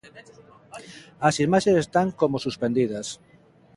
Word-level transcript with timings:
As 1.27 1.35
imaxes 1.45 1.75
están 1.83 2.07
como 2.19 2.43
suspendidas. 2.45 3.07